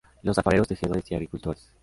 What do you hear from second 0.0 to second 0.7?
Los Alfareros,